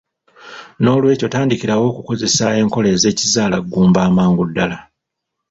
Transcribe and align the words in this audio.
Noolwekyo 0.83 1.27
tandikirawo 1.33 1.83
okukozesa 1.91 2.45
enkola 2.61 2.89
z'ekizaalaggumba 3.01 3.99
amangu 4.09 4.43
ddala. 4.49 4.77